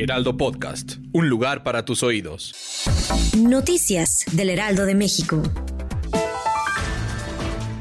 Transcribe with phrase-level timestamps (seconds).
[0.00, 2.54] Heraldo Podcast, un lugar para tus oídos.
[3.36, 5.42] Noticias del Heraldo de México.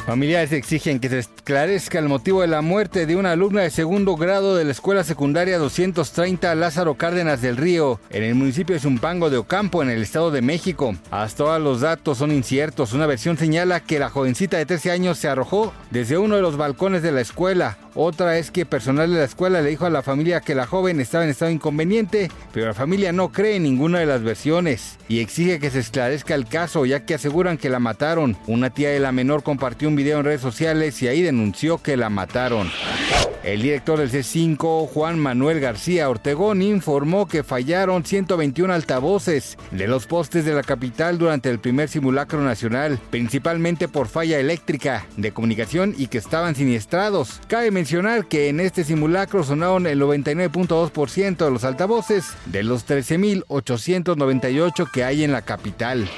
[0.08, 4.16] Familiares exigen que se esclarezca el motivo de la muerte de una alumna de segundo
[4.16, 9.30] grado de la Escuela Secundaria 230 Lázaro Cárdenas del Río, en el municipio de Zumpango
[9.30, 10.96] de Ocampo, en el Estado de México.
[11.12, 12.94] Hasta ahora los datos son inciertos.
[12.94, 16.58] Una versión señala que la jovencita de 13 años se arrojó desde uno de los
[16.58, 17.78] balcones de la escuela.
[18.00, 21.02] Otra es que personal de la escuela le dijo a la familia que la joven
[21.02, 25.20] estaba en estado inconveniente, pero la familia no cree en ninguna de las versiones y
[25.20, 28.38] exige que se esclarezca el caso ya que aseguran que la mataron.
[28.46, 31.98] Una tía de la menor compartió un video en redes sociales y ahí denunció que
[31.98, 32.70] la mataron.
[33.44, 40.06] El director del C5, Juan Manuel García Ortegón, informó que fallaron 121 altavoces de los
[40.06, 45.96] postes de la capital durante el primer simulacro nacional, principalmente por falla eléctrica de comunicación
[45.98, 47.40] y que estaban siniestrados.
[47.48, 47.87] Cabe mencionar
[48.28, 55.24] que en este simulacro sonaron el 99.2% de los altavoces de los 13.898 que hay
[55.24, 56.10] en la capital.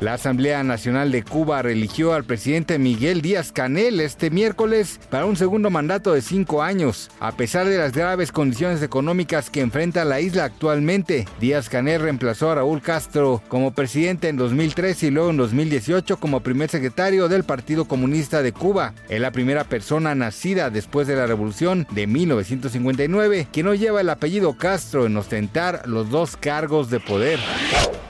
[0.00, 5.36] La Asamblea Nacional de Cuba religió al presidente Miguel Díaz Canel este miércoles para un
[5.36, 7.10] segundo mandato de cinco años.
[7.20, 12.50] A pesar de las graves condiciones económicas que enfrenta la isla actualmente, Díaz Canel reemplazó
[12.50, 17.44] a Raúl Castro como presidente en 2013 y luego en 2018 como primer secretario del
[17.44, 18.92] Partido Comunista de Cuba.
[19.08, 24.10] Es la primera persona nacida después de la revolución de 1959 que no lleva el
[24.10, 27.40] apellido Castro en ostentar los dos cargos de poder.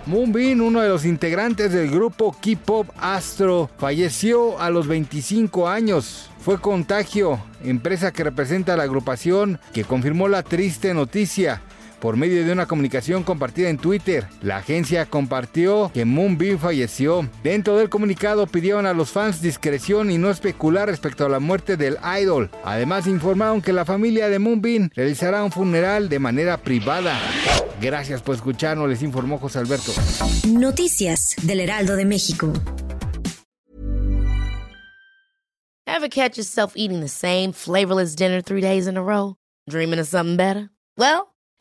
[0.07, 6.29] Moonbeam, uno de los integrantes del grupo K-Pop Astro, falleció a los 25 años.
[6.41, 11.63] Fue Contagio, empresa que representa a la agrupación, que confirmó la triste noticia.
[12.05, 17.27] Por medio de una comunicación compartida en Twitter, la agencia compartió que Moonbeam falleció.
[17.43, 21.79] Dentro del comunicado pidieron a los fans discreción y no especular respecto a la muerte
[21.79, 22.51] del idol.
[22.63, 27.19] Además informaron que la familia de Moonbeam realizará un funeral de manera privada.
[27.81, 29.93] Gracias por escucharnos, les informó José Alberto.
[30.47, 32.53] Noticias del Heraldo de México.
[35.87, 39.37] Ever catch yourself eating the same flavorless dinner three days in a row?
[39.71, 40.69] Dreaming of something better?
[40.99, 41.34] Well,